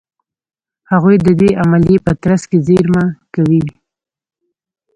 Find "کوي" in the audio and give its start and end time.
3.33-3.61